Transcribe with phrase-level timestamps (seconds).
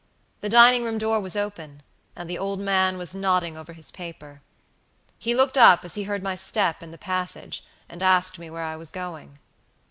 [0.39, 1.83] The dining room door was open,
[2.15, 4.41] and the old man was nodding over his paper.
[5.19, 8.63] He looked up as he heard my step in the passage, and asked me where
[8.63, 9.37] I was going.